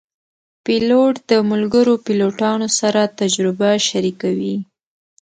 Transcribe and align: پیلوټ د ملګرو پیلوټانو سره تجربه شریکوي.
پیلوټ 0.65 1.13
د 1.29 1.31
ملګرو 1.51 1.93
پیلوټانو 2.05 2.67
سره 2.79 3.01
تجربه 3.19 3.69
شریکوي. 3.87 4.55